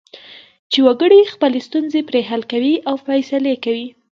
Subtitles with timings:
[0.71, 3.87] چې وګړي خپلې ستونزې پرې حل کوي او فیصلې کوي.